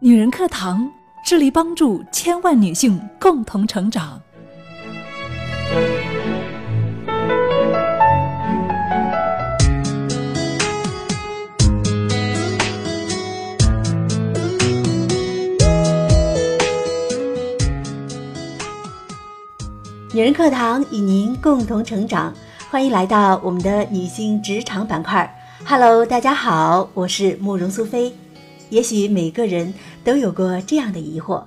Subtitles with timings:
[0.00, 0.90] 女人课堂
[1.24, 4.20] 致力帮助千万女性共同成长。
[20.12, 22.32] 女人课堂与您共同成长，
[22.70, 25.28] 欢迎来到我们的女性职场板块。
[25.62, 28.12] Hello，大家好，我是慕容苏菲。
[28.70, 29.72] 也许每个人
[30.02, 31.42] 都有过这样的疑惑：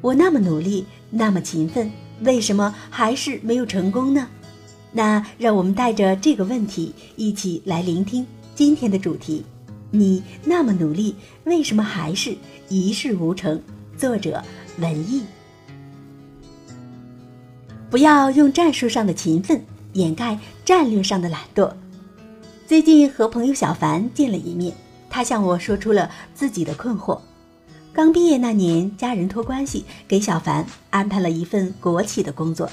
[0.00, 1.90] 我那么努力，那么勤奋，
[2.22, 4.26] 为什么还是没有成功呢？
[4.90, 9.44] 那让我们带着这个问题一起来聆听今天的主题：
[9.90, 12.36] 你那么努力，为什么还是
[12.68, 13.62] 一事无成？
[13.96, 14.42] 作者
[14.78, 15.22] 文艺。
[17.88, 21.72] 不要用战术上的勤奋掩盖战略上的懒惰。
[22.72, 24.74] 最近和朋友小凡见了一面，
[25.10, 27.20] 他向我说出了自己的困惑。
[27.92, 32.66] 刚毕业那年，家人托关系给小凡安排了一份国企的工作，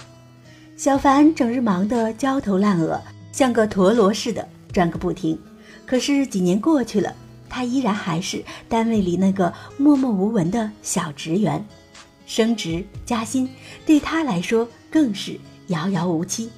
[0.77, 2.97] 小凡整日忙得焦头烂额，
[3.33, 5.37] 像个陀螺似的转个不停。
[5.85, 7.13] 可是几年过去了，
[7.49, 11.61] 他依然还是单位里那个默默无闻的小职员，
[12.25, 13.49] 升职加薪
[13.85, 14.65] 对他来说。
[14.89, 16.49] 更是遥遥无期。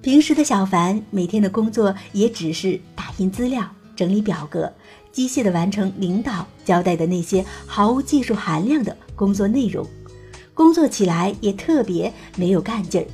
[0.00, 4.72] 平时的小凡每天的工作也只是打印资料、整理表格，
[5.10, 9.84] 机械的完成领导交代的那些毫无技术含量的工作内容，
[10.54, 13.06] 工作起来也特别没有干劲儿。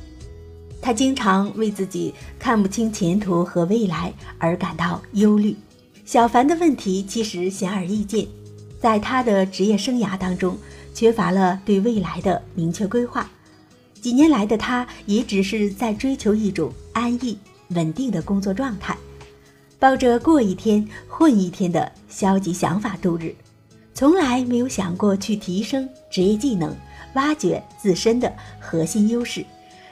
[0.79, 5.55] 他经常为自己看不清前途和未来而感到忧虑。
[6.05, 8.27] 小凡的问题其实显而易见，
[8.79, 10.55] 在他的职业生涯当中，
[10.93, 13.27] 缺乏了对未来的明确规划。
[14.05, 17.35] 几年来的他，也只是在追求一种安逸、
[17.69, 18.95] 稳定的工作状态，
[19.79, 23.33] 抱着过一天混一天的消极想法度日，
[23.95, 26.77] 从来没有想过去提升职业技能，
[27.15, 29.43] 挖掘自身的核心优势，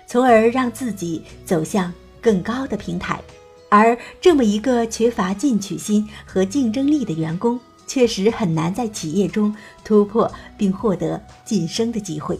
[0.05, 1.91] 从而让自己走向
[2.21, 3.19] 更高的平台。
[3.67, 12.39] 而这么一个缺乏进取心和竞争力的员工，确实很难在企业中突破并获得晋升的机会。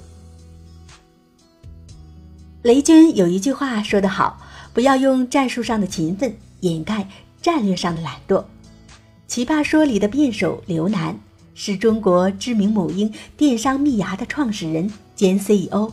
[2.63, 4.39] 雷军有一句话说得好
[4.71, 7.09] ：“不要用战术上的勤奋掩盖
[7.41, 8.41] 战略上的懒惰。”
[9.27, 11.19] 奇葩说里的辩手刘楠
[11.53, 15.91] 是中国知名母婴电商蜜芽的创始人兼 CEO。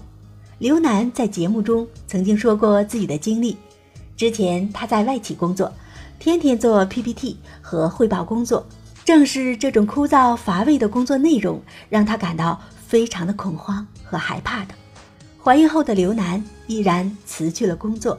[0.59, 3.56] 刘楠在节目中曾经说过自己的经历：
[4.16, 5.72] 之前他在外企工作，
[6.20, 8.64] 天天做 PPT 和汇报工作，
[9.04, 14.75] 正是这种枯燥乏味的工作内容，让他感到非常的恐慌和害怕的。
[15.42, 18.18] 怀孕后的刘楠毅然辞去了工作，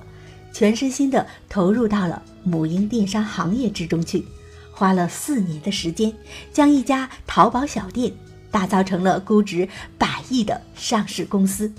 [0.52, 4.26] 全身心的投入到了母婴电商行业之中去，
[4.72, 6.12] 花了四年的时间，
[6.52, 8.12] 将一家淘宝小店
[8.50, 11.72] 打造成了估值百亿的上市公司。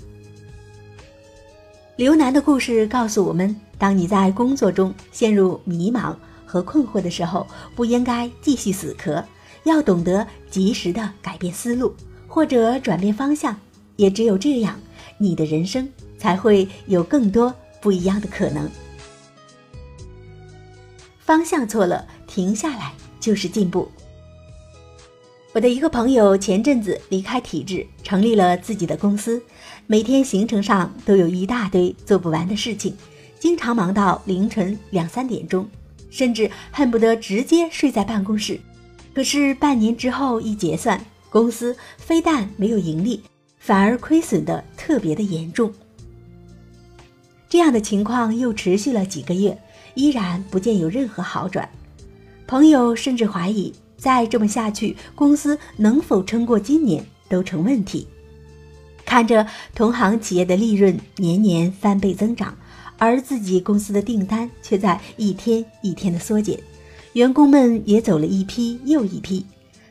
[1.97, 6.15] 刘楠的故事告诉我们：当你在工作中陷入迷茫
[6.45, 7.45] 和困惑的时候，
[7.75, 9.21] 不应该继续死磕，
[9.65, 11.93] 要懂得及时的改变思路
[12.29, 13.59] 或者转变方向，
[13.97, 14.79] 也只有这样。
[15.23, 18.69] 你的人生才会有更多不一样的可能。
[21.19, 23.89] 方向错了，停下来就是进步。
[25.53, 29.41] 我的一个朋友前阵子离开体制，成立了自己的公司，
[29.87, 32.97] 每天行程上都有一大堆做不完的事情，
[33.39, 35.65] 经常忙到凌晨两三点钟，
[36.09, 38.59] 甚至恨不得直接睡在办公室。
[39.13, 43.23] 可是半年之后一结算，公司非但没有盈利。
[43.65, 45.71] 反而亏损的特别的严重，
[47.47, 49.57] 这样的情况又持续了几个月，
[49.95, 51.69] 依然不见有任何好转。
[52.45, 58.05] 朋友甚至怀疑，再这么下去，公司能否撑过今年都成问题。
[59.05, 62.53] 看着同行企业的利润年年翻倍增长，
[62.97, 66.59] 而自己公司的订单却在一天一天的缩减，
[67.13, 69.45] 员工们也走了一批又一批，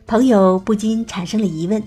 [0.06, 1.82] 朋友不禁产生了疑问。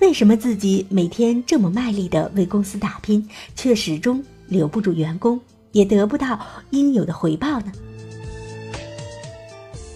[0.00, 5.40] 为什么自己每天这么卖力的为公司打拼，却始终留不住员工，
[5.72, 6.38] 也得不到
[6.70, 7.72] 应有的回报呢？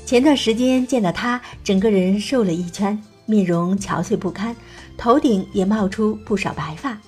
[0.05, 4.55] 前段时间见到他，整个人瘦了一圈，面容憔悴不堪，
[4.99, 6.99] 头顶也冒出不少白发。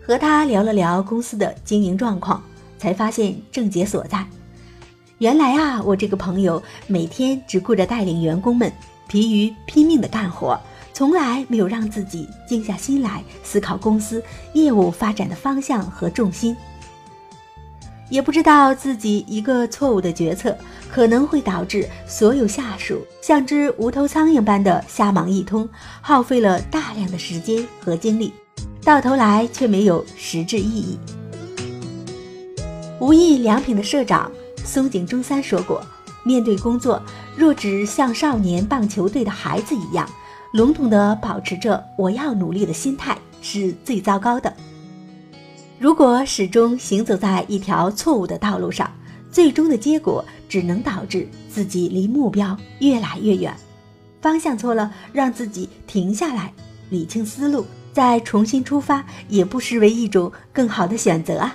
[0.00, 2.40] 和他聊了聊公司的经营状况，
[2.78, 4.24] 才发现症结所在。
[5.18, 8.72] 原来啊，我这个朋友每天只顾着带领员工们
[9.08, 10.58] 疲于拼命的干活。
[10.96, 16.56] 从来没有让自己静下心来思考公司业务发展的方向和重心。
[18.08, 20.56] 也不知道自己一个错误的决策
[20.90, 25.68] 可能会导致所有下属像只无头苍蝇般的瞎忙一通，
[26.00, 28.32] 耗费了大量的时间和精力，
[28.82, 30.98] 到头来却没有实质意义。
[33.00, 34.32] 无印良品的社长
[34.64, 35.84] 松井中三说过
[36.24, 37.02] ：“面对工作，
[37.36, 40.08] 若只像少年棒球队的孩子一样，
[40.56, 44.50] 笼统地保持着我要努力的心态，是最糟糕的。”
[45.78, 48.90] 如果始终行走在一条错误的道路上，
[49.30, 53.54] 最终的结果只能导致自己离目标越来越远。
[54.22, 56.50] 方向错了，让自己停下来，
[56.88, 61.54] 理清思路，再重新出发，也不失为一种更好的选择啊！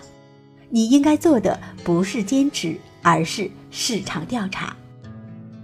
[0.70, 4.76] 你应该做的不是坚持，而是市场调查。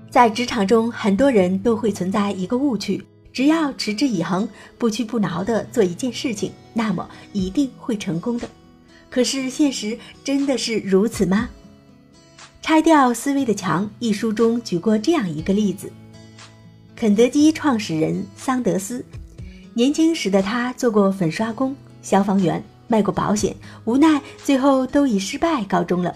[0.09, 3.05] 在职场中，很多人都会存在一个误区。
[3.37, 4.49] 只要持之以恒、
[4.79, 8.49] 不屈不挠地做一件事情，那么一定会成功的。
[9.11, 11.47] 可是现实真的是如此吗？
[12.63, 15.91] 《拆掉思维的墙》一书中举过这样一个例子：
[16.95, 19.05] 肯德基创始人桑德斯，
[19.75, 23.55] 年轻时的他做过粉刷工、消防员，卖过保险，
[23.85, 26.11] 无奈最后都以失败告终了。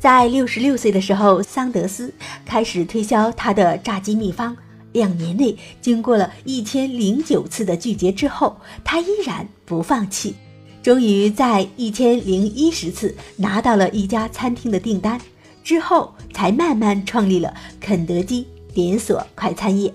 [0.00, 2.12] 在六十六岁的时候，桑德斯
[2.44, 4.56] 开始推销他的炸鸡秘方。
[4.92, 10.34] 两年内，经过了一千零九次的拒绝之后，他依然不放弃，
[10.82, 15.20] 终于在一千零一十次拿到了一家餐厅的订单
[15.62, 19.92] 之后，才慢慢创立了肯德基连锁快餐业。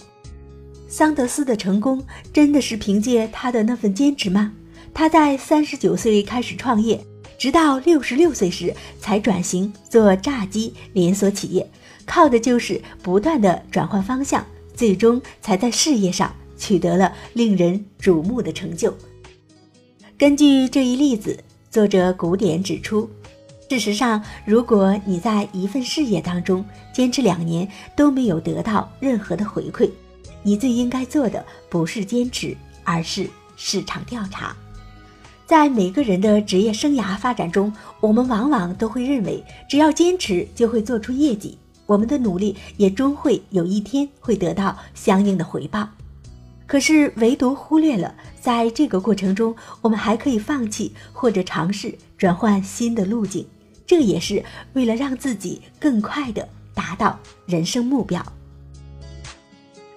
[0.88, 4.54] 桑德斯的成功真的是凭借他的那份坚持吗？
[4.94, 7.04] 他在三十九岁开始创业，
[7.40, 11.68] 直到六十六岁时才转型做炸鸡连锁企业，
[12.06, 14.46] 靠的就是不断的转换方向。
[14.74, 18.94] 最终才在事业上取得了令人瞩目的成就。
[20.18, 21.38] 根据这一例子，
[21.70, 23.10] 作者古典指出，
[23.70, 29.90] 事实上，如果你在一份事业当中坚持两年都没有得到任何的回馈，
[30.44, 34.56] 你最应该做的不是坚持，而是市场调查。
[35.46, 41.58] 在每个人的职业生涯发展中，我们往往都会认为，只要坚持就会做出业绩。
[41.86, 45.88] 我们的努力也终会有一天会得到相应的回报，
[46.66, 53.46] 可是唯独忽略了，在这个过程中，我们还可以放弃或者尝试转换新的路径，
[53.86, 54.44] 这也是
[54.74, 58.26] 为了让自己更快的达到人生目标。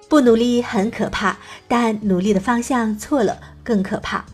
[0.09, 1.37] 不努力很可怕，
[1.67, 4.25] 但努力的方向错了更可怕。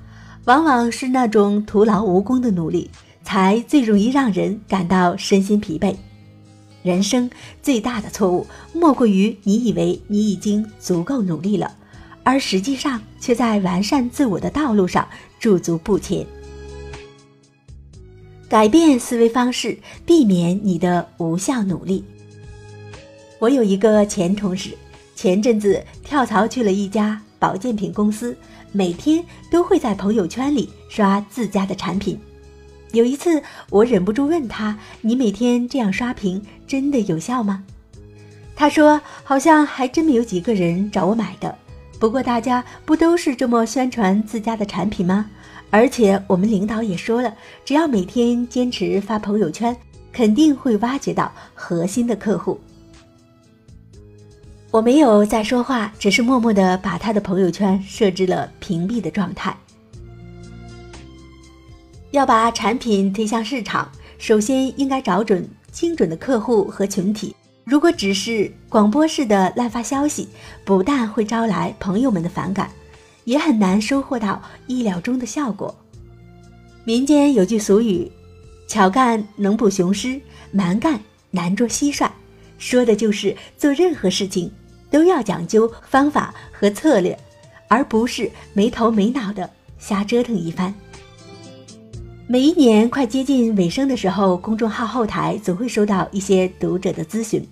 [0.45, 2.91] 往往是那种徒劳无功的努力，
[3.23, 5.95] 才最容易让人感到身心疲惫。
[6.83, 7.31] 人生
[7.63, 11.75] 最大的错误，莫过于你以为你已经足够努力了，
[12.23, 15.09] 而实际上却在完善自我的道路上
[15.39, 16.27] 驻足不前。
[18.49, 22.05] 改变思维方式，避免你的无效努力。
[23.39, 24.77] 我有一个前同事，
[25.17, 28.37] 前阵子跳槽去了一家保健品公司，
[28.73, 32.19] 每天都会在朋友圈里刷自家的产品。
[32.93, 37.63] 有一次，我忍不住问他：“你每天这样刷屏，真的有效吗？”
[38.57, 41.55] 他说：“好像还真没有几个人找我买的。
[41.99, 45.27] 不过大家不都是这么宣传自家的产品吗？
[45.69, 49.77] 而且我们领导也说了，只要每天坚持发朋友圈，
[50.13, 52.59] 肯定会挖掘到核心的客户。”
[54.73, 59.55] 我没有再说话，只是默默地把他的朋友圈设置了屏蔽的状态。
[62.13, 67.35] 要把产品推向市场，首先应该找准精准的客户和群体。
[67.65, 70.29] 如果只是广播式的滥发消息，
[70.65, 72.71] 不但会招来朋友们的反感，
[73.25, 75.75] 也很难收获到意料中的效果。
[76.85, 78.11] 民间有句俗语
[78.67, 81.01] ：“巧干能捕雄狮，蛮干
[81.31, 82.11] 难捉蟋蟀”，
[82.59, 84.53] 说的就是做任何事情
[84.91, 87.17] 都要讲究方法和策略，
[87.69, 89.49] 而不是没头没脑的
[89.79, 90.75] 瞎折腾一番。
[92.29, 97.47] 每一年快接近尾声的时候，公众号后台总会收到一些读者的咨询。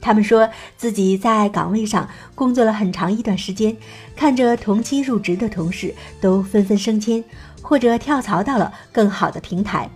[0.00, 3.74] 他们说自己在岗位上工作了很长一段时间，
[4.14, 7.24] 看着同期入职的同事都纷纷升迁，
[7.62, 9.88] 或者跳槽到了更好的平台，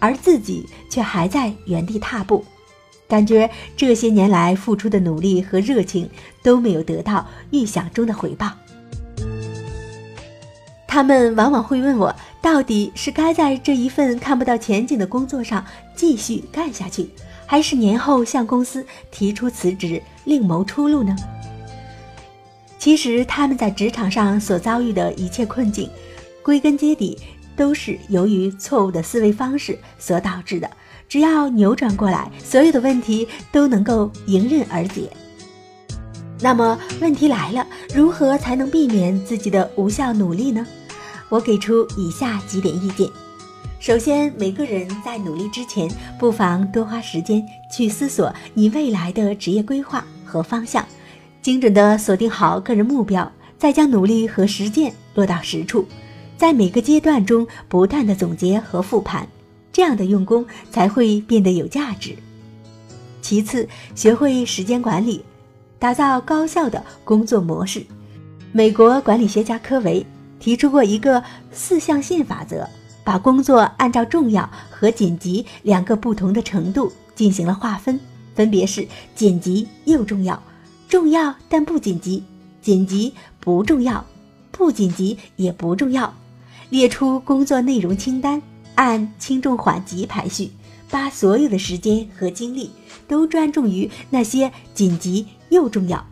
[0.00, 2.44] 而自己却还在原地踏步，
[3.08, 6.10] 感觉这些年来付出的努力和热情
[6.42, 8.50] 都没有得到预想中的回报。
[10.96, 12.14] 他们往往会问我。
[12.40, 15.62] 到底是该在这一份看不到前景的工作上
[15.94, 17.10] 继续干下去，
[17.44, 21.14] 还是年后向公司提出辞职，另谋出路呢？
[22.78, 25.90] 其实他们在职场上所遭遇的一切困境，
[26.42, 27.18] 归根结底
[27.54, 30.70] 都是由于错误的思维方式所导致的。
[31.10, 35.10] 只要扭转过来，所有的问题都能够迎刃而解。
[36.40, 40.66] 那么问题来了，如何才能避免自己的无效努力呢？
[41.28, 43.08] 我给出以下几点意见。
[43.78, 50.84] 首先，每个人在努力之前，不妨多花时间去思索你未来的职业规划和方向，
[51.42, 55.86] 精准的锁定好个人目标，再将努力和实践落到实处，
[56.36, 59.28] 在每个阶段中不断的总结和复盘，
[59.72, 62.16] 这样的用功才会变得有价值。
[63.20, 65.24] 其次，学会时间管理。
[65.78, 67.84] 打造高效的工作模式。
[68.50, 70.04] 美国管理学家科维
[70.38, 72.68] 提出过一个四象限法则，
[73.04, 77.98] 把工作按照重要和紧急两个不同的程度进行了划分，
[78.34, 80.40] 分别是紧急又重要、
[80.88, 82.22] 重要但不紧急、
[82.60, 84.04] 紧急不重要、
[84.50, 86.12] 不紧急也不重要。
[86.68, 88.42] 列出工作内容清单，
[88.74, 90.50] 按轻重缓急排序，
[90.90, 92.70] 把所有的时间和精力
[93.06, 95.26] 都专注于那些紧急。
[95.48, 96.04] 又重要，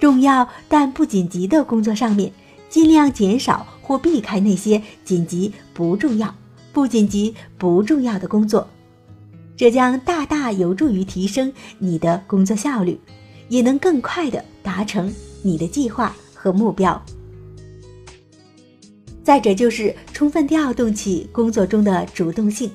[0.00, 2.32] 重要但不紧急的工作上面，
[2.68, 6.34] 尽量减少或避开那些紧急不重要、
[6.72, 8.66] 不紧急不重要的工作，
[9.56, 12.98] 这将大大有助于提升你的工作效率，
[13.48, 17.00] 也能更快的达成你的计划和目标。
[19.22, 22.70] 再者就是充分调动起工作中的主动性，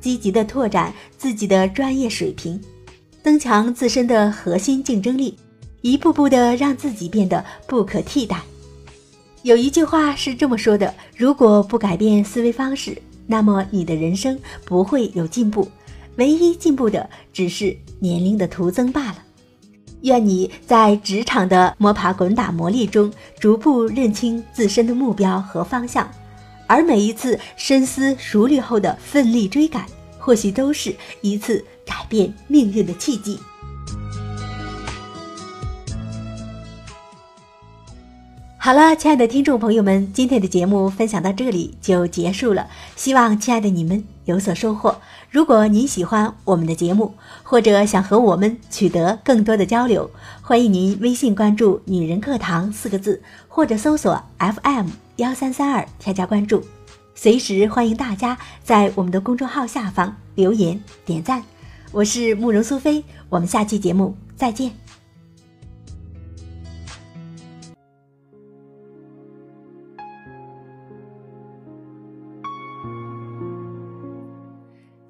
[0.00, 2.60] 积极的拓展自己的专业水平。
[3.22, 5.34] 增强自身的核心竞争力，
[5.80, 8.42] 一步步的让自己变得不可替代。
[9.44, 12.96] 有一句话是这么说的：如果不改变思维方式，
[13.26, 15.70] 那么你的人生不会有进步，
[16.16, 19.18] 唯一进步的只是年龄的徒增罢了。
[20.00, 26.10] 愿你在职场的摸爬滚打磨砺中，逐步认清自身的目标和方向，
[26.66, 29.84] 而每一次深思熟虑后的奋力追赶，
[30.18, 31.62] 或许都是一次。
[31.86, 33.38] 改变命运的契机。
[38.64, 42.66] 好了，亲爱的听众朋友们，今天的节目分享到这里就结束了。
[42.96, 45.02] 希望亲爱的你们有所收获。
[45.30, 56.64] 如果您喜欢我们的节目，或者想和我们取得更多的交流，欢迎您微信关注“女人课堂”四个字，或者搜索 FM 幺三三二添加关注。
[57.14, 61.44] 随时欢迎大家在我们的公众号下方留言点赞。
[61.92, 64.83] 我是慕容苏菲，我们下期节目再见。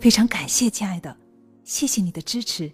[0.00, 1.16] 非常感谢，亲爱的，
[1.64, 2.70] 谢谢你的支持。